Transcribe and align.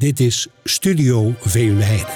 Dit 0.00 0.20
is 0.20 0.46
Studio 0.64 1.34
Veenweide. 1.40 2.06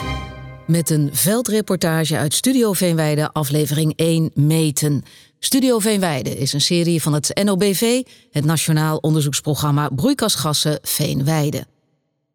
Met 0.67 0.90
een 0.90 1.08
veldreportage 1.12 2.17
uit 2.17 2.34
Studio 2.34 2.72
Veenweide, 2.72 3.33
aflevering 3.33 3.92
1 3.96 4.30
Meten. 4.34 5.03
Studio 5.38 5.79
Veenweide 5.79 6.30
is 6.30 6.52
een 6.52 6.60
serie 6.60 7.02
van 7.02 7.12
het 7.12 7.40
NOBV, 7.44 8.02
het 8.30 8.44
Nationaal 8.44 8.96
Onderzoeksprogramma 8.96 9.88
Broeikasgassen 9.88 10.78
Veenweide. 10.82 11.66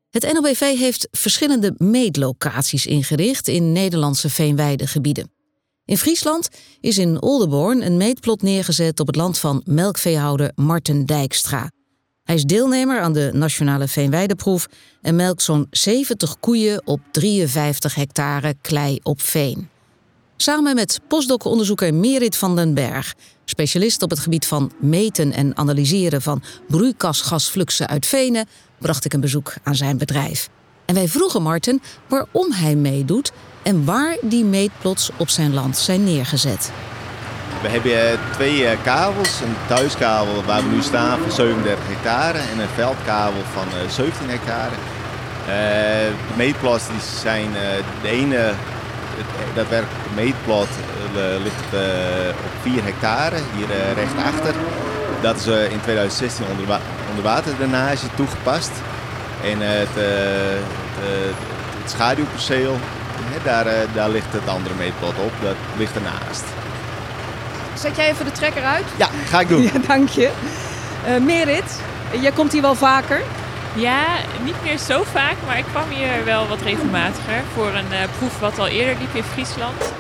Het 0.10 0.34
NOBV 0.34 0.60
heeft 0.60 1.08
verschillende 1.12 1.74
meetlocaties 1.78 2.86
ingericht 2.86 3.48
in 3.48 3.72
Nederlandse 3.72 4.30
veenweidegebieden. 4.30 5.32
In 5.86 5.98
Friesland 5.98 6.50
is 6.80 6.98
in 6.98 7.22
Oldenborn 7.22 7.86
een 7.86 7.98
meetplot 7.98 8.42
neergezet 8.42 9.00
op 9.00 9.08
het 9.08 9.16
land 9.16 9.38
van 9.38 9.62
melkveehouder 9.66 10.52
Marten 10.56 11.06
Dijkstra. 11.06 11.70
Hij 12.30 12.38
is 12.38 12.44
deelnemer 12.44 13.00
aan 13.00 13.14
de 13.14 13.30
Nationale 13.34 13.88
Veenweideproef 13.88 14.68
en 15.02 15.16
melkt 15.16 15.42
zo'n 15.42 15.68
70 15.70 16.40
koeien 16.40 16.82
op 16.88 17.00
53 17.12 17.96
hectare 17.96 18.56
klei 18.62 19.00
op 19.04 19.22
veen. 19.22 19.70
Samen 20.38 20.76
met 20.76 21.00
postdoc-onderzoeker 21.08 21.94
Merit 21.94 22.36
van 22.36 22.56
den 22.56 22.74
Berg, 22.74 23.16
specialist 23.46 24.02
op 24.02 24.10
het 24.10 24.20
gebied 24.20 24.46
van 24.46 24.72
meten 24.80 25.32
en 25.32 25.58
analyseren 25.58 26.22
van 26.22 26.44
broeikasgasfluxen 26.68 27.88
uit 27.88 28.06
venen, 28.06 28.48
bracht 28.78 29.06
ik 29.06 29.14
een 29.14 29.22
bezoek 29.22 29.54
aan 29.64 29.76
zijn 29.76 29.98
bedrijf. 29.98 30.50
En 30.86 30.96
wij 30.96 31.08
vroegen 31.08 31.42
Marten 31.42 31.82
waarom 32.08 32.52
hij 32.52 32.76
meedoet 32.76 33.32
en 33.64 33.86
waar 33.86 34.18
die 34.22 34.44
meetplots 34.44 35.10
op 35.18 35.30
zijn 35.30 35.54
land 35.54 35.78
zijn 35.78 36.04
neergezet. 36.04 36.72
We 37.62 37.68
hebben 37.68 38.12
eh, 38.12 38.18
twee 38.32 38.68
eh, 38.68 38.78
kabels. 38.84 39.42
Een 39.42 39.56
thuiskabel 39.68 40.44
waar 40.44 40.64
we 40.64 40.70
nu 40.70 40.82
staan 40.82 41.20
van 41.20 41.32
37 41.32 41.88
hectare 41.88 42.38
en 42.38 42.60
een 42.60 42.68
veldkabel 42.76 43.42
van 43.54 43.68
17 43.90 44.30
eh, 44.30 44.32
hectare. 44.32 44.76
de 46.28 46.36
meetplots 46.36 46.86
zijn 47.22 47.48
de 48.02 48.10
ene, 48.10 48.52
dat 49.56 49.70
werk 49.70 49.88
meetplot 50.16 50.68
ligt 51.44 51.74
op 52.46 52.52
4 52.62 52.84
hectare, 52.84 53.36
hier 53.56 53.68
rechtsachter. 53.96 54.54
Dat 55.22 55.36
is 55.36 55.46
in 55.48 55.82
2016 55.82 56.46
onder, 56.50 56.80
onderwaterdrainage 57.10 58.08
toegepast. 58.16 58.72
En 59.44 59.60
het, 59.62 59.96
het, 59.96 61.36
het 61.82 61.92
schaduwperceel, 61.92 62.78
daar, 63.44 63.66
daar 63.94 64.10
ligt 64.10 64.34
het 64.34 64.48
andere 64.48 64.76
meetplot 64.76 65.18
op, 65.18 65.32
dat 65.42 65.56
ligt 65.78 65.96
ernaast. 65.96 66.44
Zet 67.80 67.96
jij 67.96 68.10
even 68.10 68.26
de 68.26 68.32
trekker 68.32 68.64
uit? 68.64 68.86
Ja, 68.98 69.10
ga 69.26 69.40
ik 69.40 69.48
doen. 69.48 69.62
Ja, 69.74 69.80
dank 69.88 70.10
je. 70.10 70.32
Uh, 71.08 71.18
Merit, 71.18 71.82
jij 72.22 72.32
komt 72.32 72.52
hier 72.52 72.62
wel 72.62 72.76
vaker? 72.76 73.22
Ja, 73.76 74.06
niet 74.44 74.64
meer 74.64 74.78
zo 74.78 75.04
vaak, 75.04 75.36
maar 75.46 75.58
ik 75.58 75.66
kwam 75.66 75.90
hier 75.90 76.26
wel 76.26 76.48
wat 76.48 76.62
regelmatiger 76.62 77.44
voor 77.54 77.68
een 77.68 77.92
uh, 77.92 77.98
proef 78.18 78.40
wat 78.40 78.60
al 78.60 78.68
eerder 78.68 78.96
liep 79.00 79.16
in 79.16 79.24
Friesland. 79.24 79.94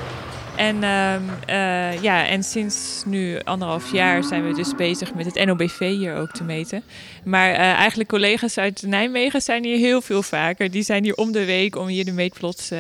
En, 0.60 0.84
ehm, 0.84 1.22
eh, 1.46 2.02
ja, 2.02 2.28
en 2.28 2.44
sinds 2.44 3.04
nu 3.06 3.40
anderhalf 3.44 3.92
jaar 3.92 4.24
zijn 4.24 4.48
we 4.48 4.54
dus 4.54 4.76
bezig 4.76 5.14
met 5.14 5.26
het 5.26 5.46
NOBV 5.46 5.80
hier 5.80 6.16
ook 6.16 6.32
te 6.32 6.44
meten. 6.44 6.84
Maar 7.24 7.52
uh, 7.52 7.60
eigenlijk 7.60 8.10
collega's 8.10 8.58
uit 8.58 8.82
Nijmegen 8.82 9.42
zijn 9.42 9.64
hier 9.64 9.78
heel 9.78 10.02
veel 10.02 10.24
vaker. 10.24 10.72
Die 10.72 10.84
zijn 10.84 11.04
hier 11.04 11.16
om 11.16 11.32
de 11.32 11.46
week 11.46 11.76
om 11.76 11.88
hier 11.88 12.06
de 12.06 12.12
meetplots 12.12 12.72
uh, 12.72 12.80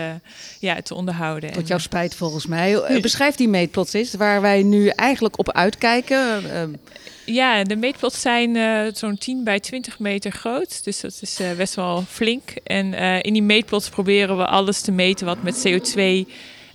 ja, 0.59 0.81
te 0.81 0.93
onderhouden. 0.93 1.51
Tot 1.51 1.67
jouw 1.67 1.77
spijt 1.77 2.15
volgens 2.15 2.45
mij. 2.45 2.81
Beschrijf 3.01 3.35
die 3.35 3.47
meetplots 3.47 3.93
eens, 3.93 4.13
waar 4.13 4.41
wij 4.41 4.63
nu 4.63 4.87
eigenlijk 4.87 5.39
op 5.39 5.51
uitkijken. 5.51 6.77
Ja, 7.25 7.63
de 7.63 7.75
meetplots 7.75 8.21
zijn 8.21 8.57
zo'n 8.95 9.17
10 9.17 9.43
bij 9.43 9.59
20 9.59 9.99
meter 9.99 10.31
groot. 10.31 10.83
Dus 10.83 10.99
dat 10.99 11.19
is 11.21 11.39
best 11.57 11.75
wel 11.75 12.03
flink. 12.09 12.49
En 12.63 12.93
in 13.23 13.33
die 13.33 13.43
meetplots 13.43 13.89
proberen 13.89 14.37
we 14.37 14.45
alles 14.45 14.81
te 14.81 14.91
meten 14.91 15.25
wat 15.25 15.43
met 15.43 15.67
CO2 15.67 16.27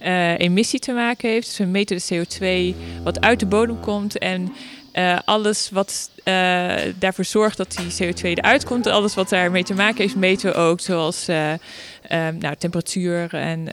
uh, 0.04 0.38
emissie 0.38 0.78
te 0.78 0.92
maken 0.92 1.28
heeft. 1.28 1.46
Dus 1.46 1.58
we 1.58 1.64
meten 1.64 1.96
de 1.96 2.14
CO2 2.14 2.76
wat 3.02 3.20
uit 3.20 3.40
de 3.40 3.46
bodem 3.46 3.80
komt 3.80 4.18
en 4.18 4.52
uh, 4.92 5.18
alles 5.24 5.70
wat 5.70 6.10
uh, 6.24 6.24
daarvoor 6.98 7.24
zorgt 7.24 7.56
dat 7.56 7.76
die 7.76 8.14
CO2 8.14 8.22
eruit 8.22 8.64
komt, 8.64 8.86
alles 8.86 9.14
wat 9.14 9.28
daarmee 9.28 9.64
te 9.64 9.74
maken 9.74 10.02
heeft, 10.02 10.16
meten 10.16 10.50
we 10.50 10.56
ook. 10.56 10.80
Zoals 10.80 11.26
nou, 12.38 12.56
temperatuur 12.58 13.34
en 13.34 13.68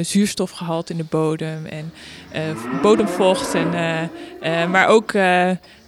zuurstofgehalte 0.00 0.92
in 0.92 0.98
de 0.98 1.04
bodem 1.04 1.66
en 1.66 1.92
bodemvocht. 2.82 3.54
En, 3.54 4.70
maar 4.70 4.88
ook 4.88 5.12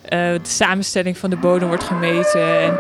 de 0.09 0.39
samenstelling 0.43 1.19
van 1.19 1.31
de 1.31 1.37
bodem 1.37 1.69
wordt 1.69 1.85
gemeten. 1.85 2.79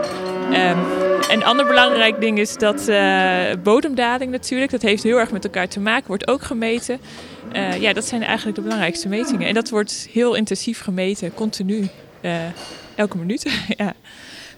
En, 0.52 0.78
um, 0.78 1.04
een 1.28 1.44
ander 1.44 1.66
belangrijk 1.66 2.20
ding 2.20 2.38
is 2.38 2.56
dat 2.56 2.88
uh, 2.88 3.42
bodemdaling 3.62 4.30
natuurlijk, 4.30 4.70
dat 4.70 4.82
heeft 4.82 5.02
heel 5.02 5.18
erg 5.18 5.30
met 5.30 5.44
elkaar 5.44 5.68
te 5.68 5.80
maken, 5.80 6.06
wordt 6.06 6.28
ook 6.28 6.42
gemeten. 6.42 7.00
Uh, 7.52 7.80
ja, 7.80 7.92
dat 7.92 8.04
zijn 8.04 8.22
eigenlijk 8.22 8.56
de 8.56 8.62
belangrijkste 8.62 9.08
metingen. 9.08 9.48
En 9.48 9.54
dat 9.54 9.70
wordt 9.70 10.08
heel 10.12 10.34
intensief 10.34 10.80
gemeten, 10.80 11.34
continu, 11.34 11.88
uh, 12.22 12.34
elke 12.94 13.16
minuut. 13.16 13.52
ja. 13.76 13.92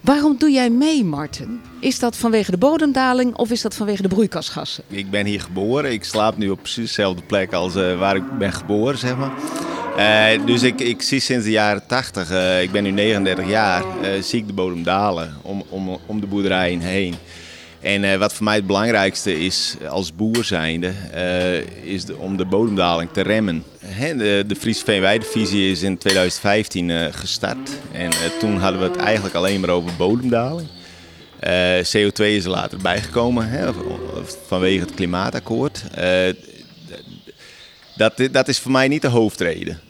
Waarom 0.00 0.36
doe 0.38 0.50
jij 0.50 0.70
mee, 0.70 1.04
Marten? 1.04 1.60
Is 1.80 1.98
dat 1.98 2.16
vanwege 2.16 2.50
de 2.50 2.56
bodemdaling 2.56 3.34
of 3.34 3.50
is 3.50 3.62
dat 3.62 3.74
vanwege 3.74 4.02
de 4.02 4.08
broeikasgassen? 4.08 4.84
Ik 4.88 5.10
ben 5.10 5.26
hier 5.26 5.40
geboren. 5.40 5.92
Ik 5.92 6.04
slaap 6.04 6.36
nu 6.36 6.50
op 6.50 6.58
precies 6.58 6.86
dezelfde 6.86 7.22
plek 7.22 7.52
als 7.52 7.74
waar 7.74 8.16
ik 8.16 8.38
ben 8.38 8.52
geboren, 8.52 8.98
zeg 8.98 9.16
maar. 9.16 9.32
Uh, 9.98 10.46
dus 10.46 10.62
ik, 10.62 10.80
ik 10.80 11.02
zie 11.02 11.20
sinds 11.20 11.44
de 11.44 11.50
jaren 11.50 11.86
80, 11.86 12.30
uh, 12.30 12.62
ik 12.62 12.70
ben 12.70 12.82
nu 12.82 12.90
39 12.90 13.48
jaar, 13.48 13.82
uh, 13.82 14.22
zie 14.22 14.40
ik 14.40 14.46
de 14.46 14.52
bodem 14.52 14.82
dalen 14.82 15.34
om, 15.42 15.64
om, 15.68 15.98
om 16.06 16.20
de 16.20 16.26
boerderij 16.26 16.78
heen. 16.80 17.14
En 17.80 18.18
wat 18.18 18.32
voor 18.32 18.44
mij 18.44 18.54
het 18.54 18.66
belangrijkste 18.66 19.40
is 19.44 19.76
als 19.88 20.14
boer 20.14 20.44
zijnde, 20.44 20.92
is 21.82 22.04
om 22.16 22.36
de 22.36 22.44
bodemdaling 22.44 23.10
te 23.12 23.20
remmen. 23.20 23.64
Hè, 23.84 24.16
de, 24.16 24.44
de 24.46 24.56
Friese 24.56 24.84
Veenweidevisie 24.84 25.70
is 25.70 25.82
in 25.82 25.98
2015 25.98 27.12
gestart. 27.12 27.70
En 27.92 28.10
toen 28.38 28.58
hadden 28.58 28.80
we 28.80 28.86
het 28.86 28.96
eigenlijk 28.96 29.34
alleen 29.34 29.60
maar 29.60 29.70
over 29.70 29.90
bodemdaling. 29.96 30.68
CO2 31.96 32.24
is 32.24 32.44
er 32.44 32.50
later 32.50 32.78
bijgekomen 32.78 33.48
hè, 33.48 33.72
vanwege 34.46 34.80
het 34.80 34.94
klimaatakkoord. 34.94 35.84
Dat, 37.96 38.12
dat 38.30 38.48
is 38.48 38.58
voor 38.58 38.70
mij 38.70 38.88
niet 38.88 39.02
de 39.02 39.08
hoofdreden 39.08 39.80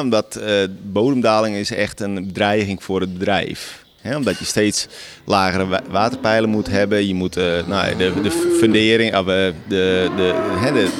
omdat 0.00 0.38
uh, 0.40 0.52
bodemdaling 0.82 1.56
is 1.56 1.70
echt 1.70 2.00
een 2.00 2.14
bedreiging 2.14 2.82
voor 2.82 3.00
het 3.00 3.12
bedrijf. 3.18 3.84
He, 4.00 4.16
omdat 4.16 4.38
je 4.38 4.44
steeds 4.44 4.86
lagere 5.24 5.80
waterpeilen 5.90 6.50
moet 6.50 6.66
hebben. 6.66 7.06
Je 7.06 7.14
moet 7.14 7.36
uh, 7.36 7.66
nou, 7.66 7.96
de, 7.96 8.20
de 8.22 8.56
fundering, 8.58 9.14
uh, 9.14 9.26
de, 9.26 9.54
de, 9.68 10.10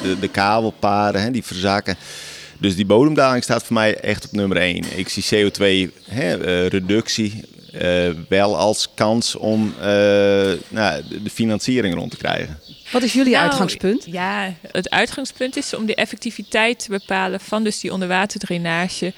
de, 0.03 0.19
de, 0.19 0.27
kabelpaden, 0.27 1.31
die 1.31 1.43
verzakken. 1.43 1.95
Dus 2.57 2.75
die 2.75 2.85
bodemdaling 2.85 3.43
staat 3.43 3.63
voor 3.63 3.73
mij 3.73 3.95
echt 3.95 4.25
op 4.25 4.31
nummer 4.31 4.57
1. 4.57 4.83
Ik 4.95 5.09
zie 5.09 5.51
CO2-reductie 5.51 7.43
wel 8.27 8.57
als 8.57 8.89
kans 8.95 9.35
om 9.35 9.73
nou, 10.67 11.01
de 11.23 11.29
financiering 11.29 11.95
rond 11.95 12.11
te 12.11 12.17
krijgen. 12.17 12.59
Wat 12.91 13.03
is 13.03 13.13
jullie 13.13 13.33
nou, 13.33 13.43
uitgangspunt? 13.43 14.05
Ja, 14.05 14.53
het 14.71 14.89
uitgangspunt 14.89 15.55
is 15.55 15.73
om 15.73 15.85
de 15.85 15.95
effectiviteit 15.95 16.79
te 16.79 16.89
bepalen 16.89 17.39
van 17.39 17.63
dus 17.63 17.79
die 17.79 17.93
onderwaterdrainage 17.93 19.13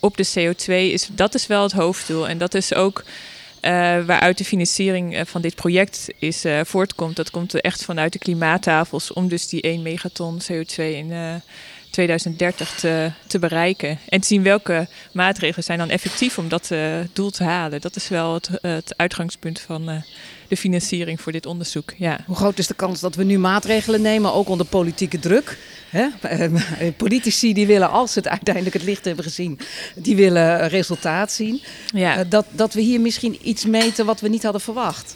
op 0.00 0.16
de 0.16 0.26
CO2. 0.26 0.66
Is, 0.66 1.08
dat 1.12 1.34
is 1.34 1.46
wel 1.46 1.62
het 1.62 1.72
hoofddoel. 1.72 2.28
En 2.28 2.38
dat 2.38 2.54
is 2.54 2.74
ook 2.74 3.02
uh, 3.04 3.70
waaruit 4.04 4.38
de 4.38 4.44
financiering 4.44 5.16
eh, 5.16 5.22
van 5.24 5.40
dit 5.40 5.54
project 5.54 6.06
is 6.18 6.44
uh, 6.44 6.60
voortkomt. 6.64 7.16
Dat 7.16 7.30
komt 7.30 7.60
echt 7.60 7.84
vanuit 7.84 8.12
de 8.12 8.18
klimaattafels 8.18 9.12
om 9.12 9.28
dus 9.28 9.48
die 9.48 9.62
1 9.62 9.82
megaton 9.82 10.40
CO2 10.52 10.74
in 10.76 11.42
2030 11.90 12.74
te, 12.74 13.10
te, 13.26 13.38
bereiken. 13.38 13.98
En 14.08 14.20
te 14.20 14.26
zien 14.26 14.42
welke 14.42 14.88
maatregelen 15.12 15.64
zijn 15.64 15.78
dan 15.78 15.90
effectief 15.90 16.38
om 16.38 16.48
dat 16.48 16.70
doel 17.12 17.30
te 17.30 17.44
halen. 17.44 17.80
Dat 17.80 17.96
is 17.96 18.08
wel 18.08 18.34
het, 18.34 18.48
het 18.62 18.94
uitgangspunt 18.96 19.60
van 19.60 20.02
de 20.50 20.56
financiering 20.56 21.20
voor 21.20 21.32
dit 21.32 21.46
onderzoek. 21.46 21.92
Ja. 21.96 22.18
Hoe 22.26 22.36
groot 22.36 22.58
is 22.58 22.66
de 22.66 22.74
kans 22.74 23.00
dat 23.00 23.14
we 23.14 23.24
nu 23.24 23.38
maatregelen 23.38 24.02
nemen, 24.02 24.32
ook 24.32 24.48
onder 24.48 24.66
politieke 24.66 25.18
druk? 25.18 25.56
Hè? 25.90 26.06
Eh, 26.20 26.92
politici 26.96 27.52
die 27.52 27.66
willen, 27.66 27.90
als 27.90 28.12
ze 28.12 28.18
het 28.18 28.28
uiteindelijk 28.28 28.74
het 28.74 28.84
licht 28.84 29.04
hebben 29.04 29.24
gezien, 29.24 29.58
die 29.94 30.16
willen 30.16 30.68
resultaat 30.68 31.32
zien. 31.32 31.62
Ja. 31.94 32.16
Eh, 32.16 32.24
dat, 32.28 32.46
dat 32.50 32.74
we 32.74 32.80
hier 32.80 33.00
misschien 33.00 33.38
iets 33.42 33.66
meten 33.66 34.06
wat 34.06 34.20
we 34.20 34.28
niet 34.28 34.42
hadden 34.42 34.60
verwacht. 34.60 35.14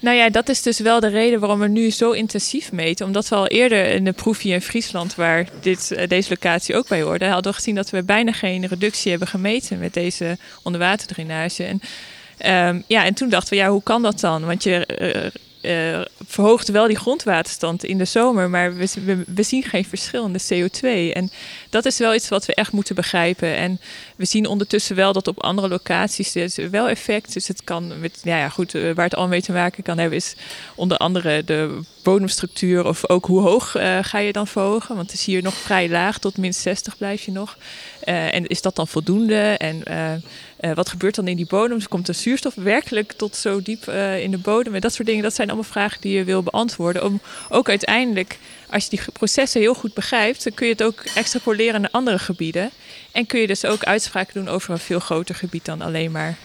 Nou 0.00 0.16
ja, 0.16 0.30
dat 0.30 0.48
is 0.48 0.62
dus 0.62 0.78
wel 0.78 1.00
de 1.00 1.08
reden 1.08 1.40
waarom 1.40 1.58
we 1.58 1.68
nu 1.68 1.90
zo 1.90 2.10
intensief 2.10 2.72
meten. 2.72 3.06
Omdat 3.06 3.28
we 3.28 3.34
al 3.34 3.46
eerder 3.46 3.86
in 3.86 4.04
de 4.04 4.12
proef 4.12 4.38
hier 4.38 4.54
in 4.54 4.62
Friesland, 4.62 5.14
waar 5.14 5.48
dit, 5.60 5.90
eh, 5.90 6.08
deze 6.08 6.28
locatie 6.28 6.76
ook 6.76 6.88
bij 6.88 7.02
hoorde, 7.02 7.26
hadden 7.26 7.52
we 7.52 7.58
gezien 7.58 7.74
dat 7.74 7.90
we 7.90 8.02
bijna 8.02 8.32
geen 8.32 8.66
reductie 8.66 9.10
hebben 9.10 9.28
gemeten 9.28 9.78
met 9.78 9.94
deze 9.94 10.38
onderwaterdrainage. 10.62 11.64
En 11.64 11.80
Ehm, 12.42 12.80
ja, 12.86 13.04
en 13.04 13.14
toen 13.14 13.28
dachten 13.28 13.50
we, 13.50 13.56
ja, 13.56 13.70
hoe 13.70 13.82
kan 13.82 14.02
dat 14.02 14.20
dan? 14.20 14.44
Want 14.46 14.62
je 14.62 15.32
uh, 15.62 15.90
uh, 15.94 16.00
verhoogt 16.26 16.68
wel 16.68 16.86
die 16.86 16.96
grondwaterstand 16.96 17.84
in 17.84 17.98
de 17.98 18.04
zomer, 18.04 18.50
maar 18.50 18.76
we, 18.76 19.24
we, 19.26 19.42
zien 19.42 19.62
geen 19.62 19.84
verschil 19.84 20.26
in 20.26 20.32
de 20.32 20.68
CO2. 20.68 21.14
En 21.14 21.30
dat 21.70 21.84
is 21.84 21.98
wel 21.98 22.14
iets 22.14 22.28
wat 22.28 22.46
we 22.46 22.54
echt 22.54 22.72
moeten 22.72 22.94
begrijpen. 22.94 23.56
En 23.56 23.80
we 24.16 24.24
zien 24.24 24.46
ondertussen 24.46 24.96
wel 24.96 25.12
dat 25.12 25.28
op 25.28 25.42
andere 25.42 25.68
locaties 25.68 26.36
is 26.36 26.56
wel 26.56 26.88
effect. 26.88 27.32
Dus 27.32 27.48
het 27.48 27.64
kan 27.64 28.00
met, 28.00 28.20
ja, 28.22 28.48
goed, 28.48 28.74
eh, 28.74 28.94
waar 28.94 29.04
het 29.04 29.16
al 29.16 29.28
mee 29.28 29.42
te 29.42 29.52
maken 29.52 29.82
kan 29.82 29.98
hebben, 29.98 30.18
is 30.18 30.34
onder 30.74 30.96
andere 30.96 31.44
de 31.44 31.80
bodemstructuur 32.02 32.86
of 32.86 33.08
ook 33.08 33.26
hoe 33.26 33.40
hoog 33.40 33.70
ga 34.02 34.18
je 34.18 34.32
dan 34.32 34.46
verhogen. 34.46 34.96
Want 34.96 35.10
het 35.10 35.20
is 35.20 35.26
hier 35.26 35.42
nog 35.42 35.54
vrij 35.54 35.88
laag, 35.88 36.18
tot 36.18 36.36
min 36.36 36.54
60 36.54 36.96
blijf 36.96 37.22
je 37.22 37.32
nog. 37.32 37.56
Uh, 38.04 38.34
en 38.34 38.46
is 38.46 38.62
dat 38.62 38.76
dan 38.76 38.88
voldoende? 38.88 39.40
En 39.58 39.82
uh, 39.90 40.72
wat 40.74 40.88
gebeurt 40.88 41.14
dan 41.14 41.28
in 41.28 41.36
die 41.36 41.46
bodem? 41.46 41.76
Dus 41.76 41.88
komt 41.88 42.06
de 42.06 42.12
zuurstof 42.12 42.54
werkelijk 42.54 43.12
tot 43.12 43.36
zo 43.36 43.62
diep 43.62 43.88
in 44.20 44.30
de 44.30 44.38
bodem? 44.42 44.74
En 44.74 44.80
dat 44.80 44.92
soort 44.92 45.08
dingen, 45.08 45.22
dat 45.22 45.34
zijn 45.34 45.48
allemaal 45.48 45.70
vragen 45.70 46.00
die 46.00 46.12
je 46.12 46.24
wil 46.24 46.42
beantwoorden. 46.42 47.04
Om 47.04 47.20
ook 47.48 47.68
uiteindelijk, 47.68 48.38
als 48.70 48.84
je 48.84 48.90
die 48.90 49.00
processen 49.12 49.60
heel 49.60 49.74
goed 49.74 49.94
begrijpt, 49.94 50.44
dan 50.44 50.54
kun 50.54 50.66
je 50.66 50.72
het 50.72 50.82
ook 50.82 51.04
extrapoleren 51.14 51.80
naar 51.80 51.90
andere 51.90 52.18
gebieden. 52.18 52.70
En 53.12 53.26
kun 53.26 53.40
je 53.40 53.46
dus 53.46 53.64
ook 53.64 53.84
uitspraken 53.84 54.34
doen 54.34 54.48
over 54.48 54.70
een 54.70 54.78
veel 54.78 55.00
groter 55.00 55.34
gebied 55.34 55.64
dan 55.64 55.80
alleen 55.80 56.10
maar 56.10 56.38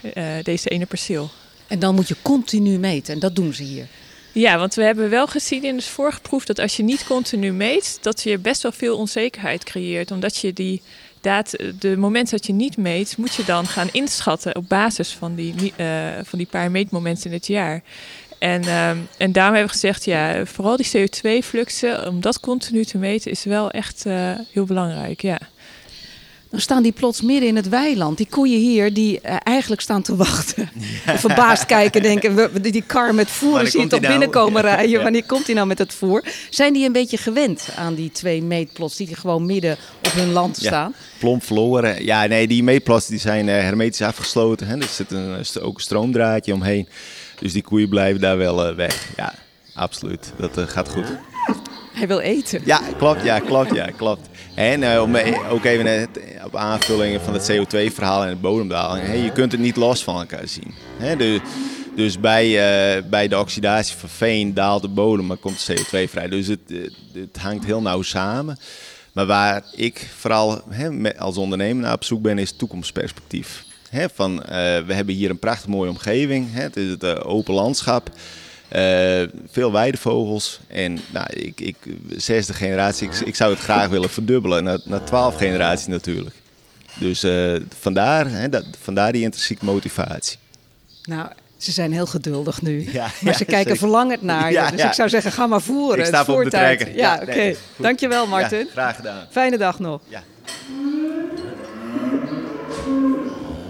deze 0.43 0.69
ene 0.69 0.85
perceel. 0.85 1.29
En 1.67 1.79
dan 1.79 1.95
moet 1.95 2.07
je 2.07 2.15
continu 2.21 2.77
meten 2.77 3.13
en 3.13 3.19
dat 3.19 3.35
doen 3.35 3.53
ze 3.53 3.63
hier. 3.63 3.87
Ja, 4.31 4.57
want 4.57 4.73
we 4.73 4.83
hebben 4.83 5.09
wel 5.09 5.27
gezien 5.27 5.63
in 5.63 5.75
het 5.75 5.85
vorige 5.85 6.21
proef 6.21 6.45
dat 6.45 6.59
als 6.59 6.77
je 6.77 6.83
niet 6.83 7.05
continu 7.05 7.51
meet, 7.51 7.97
dat 8.01 8.23
je 8.23 8.37
best 8.37 8.61
wel 8.61 8.71
veel 8.71 8.97
onzekerheid 8.97 9.63
creëert. 9.63 10.11
Omdat 10.11 10.37
je 10.37 10.53
die 10.53 10.81
data, 11.27 11.57
de 11.79 11.97
momenten 11.97 12.37
dat 12.37 12.45
je 12.45 12.53
niet 12.53 12.77
meet, 12.77 13.17
moet 13.17 13.35
je 13.35 13.43
dan 13.45 13.67
gaan 13.67 13.89
inschatten 13.91 14.55
op 14.55 14.69
basis 14.69 15.13
van 15.13 15.35
die, 15.35 15.73
uh, 15.77 15.87
van 16.23 16.37
die 16.37 16.47
paar 16.47 16.71
meetmomenten 16.71 17.25
in 17.25 17.31
het 17.31 17.47
jaar. 17.47 17.81
En, 18.39 18.63
uh, 18.63 18.89
en 18.89 19.31
daarom 19.31 19.53
hebben 19.53 19.63
we 19.63 19.79
gezegd, 19.79 20.05
ja, 20.05 20.45
vooral 20.45 20.77
die 20.77 20.87
CO2-fluxen, 20.97 22.07
om 22.07 22.21
dat 22.21 22.39
continu 22.39 22.85
te 22.85 22.97
meten, 22.97 23.31
is 23.31 23.43
wel 23.43 23.71
echt 23.71 24.05
uh, 24.05 24.31
heel 24.51 24.65
belangrijk. 24.65 25.21
Ja. 25.21 25.39
Dan 26.57 26.65
staan 26.65 26.83
die 26.83 26.91
plots 26.91 27.21
midden 27.21 27.49
in 27.49 27.55
het 27.55 27.69
weiland. 27.69 28.17
Die 28.17 28.27
koeien 28.29 28.59
hier, 28.59 28.93
die 28.93 29.19
uh, 29.25 29.35
eigenlijk 29.43 29.81
staan 29.81 30.01
te 30.01 30.15
wachten. 30.15 30.69
Verbaasd 31.25 31.65
kijken, 31.65 32.01
denken, 32.01 32.35
we, 32.35 32.59
die 32.59 32.81
kar 32.81 33.15
met 33.15 33.29
voer 33.29 33.67
zie 33.67 33.79
je 33.79 33.87
toch 33.87 33.99
nou? 33.99 34.11
binnenkomen 34.11 34.61
rijden. 34.75 35.03
Wanneer 35.03 35.23
komt 35.25 35.45
hij 35.45 35.55
nou 35.55 35.67
met 35.67 35.77
het 35.77 35.93
voer? 35.93 36.23
Zijn 36.49 36.73
die 36.73 36.85
een 36.85 36.91
beetje 36.91 37.17
gewend 37.17 37.69
aan 37.75 37.95
die 37.95 38.11
twee 38.11 38.43
meetplots 38.43 38.95
die 38.95 39.15
gewoon 39.15 39.45
midden 39.45 39.77
op 40.05 40.11
hun 40.11 40.31
land 40.31 40.57
staan? 40.57 40.93
Plomp 41.19 41.43
verloren. 41.43 42.05
Ja, 42.05 42.25
nee, 42.25 42.47
die 42.47 42.63
meetplots 42.63 43.07
die 43.07 43.19
zijn 43.19 43.47
uh, 43.47 43.53
hermetisch 43.53 44.01
afgesloten. 44.01 44.67
Hè. 44.67 44.77
Er 44.77 44.87
zit 44.87 45.11
een, 45.11 45.45
ook 45.61 45.75
een 45.75 45.81
stroomdraadje 45.81 46.53
omheen. 46.53 46.87
Dus 47.39 47.53
die 47.53 47.63
koeien 47.63 47.89
blijven 47.89 48.21
daar 48.21 48.37
wel 48.37 48.69
uh, 48.69 48.75
weg. 48.75 49.07
Ja, 49.15 49.33
absoluut. 49.73 50.33
Dat 50.37 50.69
gaat 50.69 50.89
goed. 50.89 51.07
Hij 51.93 52.07
wil 52.07 52.19
eten. 52.19 52.61
Ja, 52.65 52.81
klopt. 52.97 53.23
Ja, 53.23 53.39
klopt. 53.39 53.75
Ja, 53.75 53.85
klopt. 53.97 54.29
En 54.57 54.81
uh, 54.81 55.01
om 55.01 55.15
ook 55.49 55.63
even 55.63 55.85
net 55.85 56.09
op 56.45 56.55
aanvullingen 56.55 57.21
van 57.21 57.33
het 57.33 57.51
CO2-verhaal 57.51 58.23
en 58.23 58.29
het 58.29 58.41
bodemdaling. 58.41 59.23
Je 59.23 59.31
kunt 59.31 59.51
het 59.51 59.61
niet 59.61 59.75
los 59.75 60.03
van 60.03 60.19
elkaar 60.19 60.47
zien. 60.47 60.73
De, 61.17 61.41
dus 61.95 62.19
bij, 62.19 62.49
bij 63.09 63.27
de 63.27 63.39
oxidatie 63.39 63.95
van 63.95 64.09
veen 64.09 64.53
daalt 64.53 64.81
de 64.81 64.87
bodem, 64.87 65.25
maar 65.25 65.37
komt 65.37 65.69
CO2 65.71 66.09
vrij. 66.09 66.27
Dus 66.27 66.47
het, 66.47 66.59
het 67.13 67.37
hangt 67.37 67.65
heel 67.65 67.81
nauw 67.81 68.01
samen. 68.01 68.57
Maar 69.11 69.25
waar 69.25 69.63
ik 69.75 70.09
vooral 70.17 70.61
als 71.17 71.37
ondernemer 71.37 71.83
naar 71.83 71.93
op 71.93 72.03
zoek 72.03 72.21
ben, 72.21 72.37
is 72.37 72.51
toekomstperspectief. 72.51 73.63
Van, 74.13 74.37
we 74.85 74.93
hebben 74.93 75.15
hier 75.15 75.29
een 75.29 75.39
prachtig 75.39 75.67
mooie 75.67 75.89
omgeving. 75.89 76.47
Het 76.51 76.77
is 76.77 76.89
het 76.89 77.23
open 77.23 77.53
landschap. 77.53 78.09
Uh, 78.75 79.21
veel 79.51 79.71
weidevogels. 79.71 80.59
En 80.67 80.99
nou, 81.09 81.27
ik, 81.29 81.59
ik, 81.61 81.75
zesde 82.09 82.53
generatie, 82.53 83.07
ik, 83.07 83.19
ik 83.19 83.35
zou 83.35 83.51
het 83.51 83.59
graag 83.59 83.87
willen 83.89 84.09
verdubbelen 84.09 84.63
naar, 84.63 84.79
naar 84.83 85.03
twaalf 85.03 85.35
generaties 85.35 85.87
natuurlijk. 85.87 86.35
Dus 86.99 87.23
uh, 87.23 87.55
vandaar, 87.79 88.29
hè, 88.29 88.49
dat, 88.49 88.65
vandaar 88.81 89.11
die 89.11 89.23
intrinsieke 89.23 89.65
motivatie. 89.65 90.37
Nou, 91.03 91.27
ze 91.57 91.71
zijn 91.71 91.93
heel 91.93 92.05
geduldig 92.05 92.61
nu. 92.61 92.87
Ja, 92.91 93.07
maar 93.21 93.35
ze 93.35 93.45
kijken 93.45 93.63
zeker. 93.63 93.77
verlangend 93.77 94.21
naar 94.21 94.51
je. 94.51 94.67
dus 94.71 94.83
ik 94.83 94.93
zou 94.93 95.09
zeggen, 95.09 95.31
ga 95.31 95.47
maar 95.47 95.61
voeren. 95.61 95.99
Ik 95.99 96.05
sta 96.05 96.23
op 96.27 96.43
de 96.43 96.49
trekker. 96.49 96.95
Ja, 96.95 97.13
oké. 97.13 97.31
Okay. 97.31 97.57
Dankjewel, 97.75 98.27
Martin. 98.27 98.67
graag 98.71 98.95
gedaan. 98.95 99.27
Fijne 99.29 99.57
dag 99.57 99.79
nog. 99.79 100.01
Ja. 100.07 100.23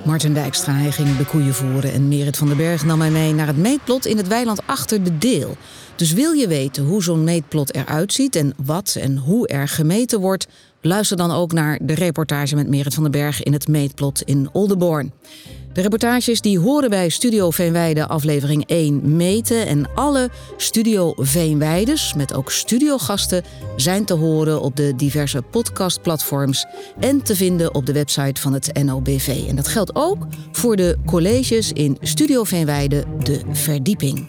Martin 0.07 0.33
Dijkstra 0.33 0.91
ging 0.91 1.17
de 1.17 1.25
koeien 1.25 1.53
voeren 1.53 1.93
en 1.93 2.07
Merit 2.07 2.37
van 2.37 2.47
den 2.47 2.57
Berg 2.57 2.85
nam 2.85 2.97
mij 2.97 3.11
mee 3.11 3.33
naar 3.33 3.47
het 3.47 3.57
meetplot 3.57 4.05
in 4.05 4.17
het 4.17 4.27
weiland 4.27 4.61
achter 4.65 5.03
de 5.03 5.17
Deel. 5.17 5.57
Dus 5.95 6.13
wil 6.13 6.31
je 6.31 6.47
weten 6.47 6.85
hoe 6.85 7.03
zo'n 7.03 7.23
meetplot 7.23 7.75
eruit 7.75 8.13
ziet 8.13 8.35
en 8.35 8.53
wat 8.65 8.97
en 8.99 9.17
hoe 9.17 9.47
er 9.47 9.67
gemeten 9.67 10.19
wordt, 10.19 10.47
luister 10.81 11.17
dan 11.17 11.31
ook 11.31 11.51
naar 11.51 11.79
de 11.81 11.93
reportage 11.93 12.55
met 12.55 12.67
Merit 12.67 12.93
van 12.93 13.03
den 13.03 13.11
Berg 13.11 13.43
in 13.43 13.53
het 13.53 13.67
meetplot 13.67 14.21
in 14.21 14.49
Oldenborn. 14.51 15.11
De 15.73 15.81
reportages 15.81 16.41
die 16.41 16.59
horen 16.59 16.89
bij 16.89 17.09
Studio 17.09 17.51
Veenweide 17.51 18.07
aflevering 18.07 18.65
1 18.65 19.15
meten 19.15 19.67
en 19.67 19.89
alle 19.95 20.29
Studio 20.57 21.13
Veenweides 21.15 22.13
met 22.13 22.33
ook 22.33 22.51
studiogasten 22.51 23.43
zijn 23.75 24.05
te 24.05 24.13
horen 24.13 24.61
op 24.61 24.75
de 24.75 24.95
diverse 24.95 25.41
podcastplatforms 25.41 26.65
en 26.99 27.21
te 27.23 27.35
vinden 27.35 27.75
op 27.75 27.85
de 27.85 27.93
website 27.93 28.41
van 28.41 28.53
het 28.53 28.83
NOBV. 28.83 29.45
En 29.47 29.55
dat 29.55 29.67
geldt 29.67 29.95
ook 29.95 30.27
voor 30.51 30.75
de 30.75 30.97
colleges 31.05 31.71
in 31.71 31.97
Studio 32.01 32.43
Veenweide 32.43 33.03
De 33.23 33.41
Verdieping. 33.51 34.27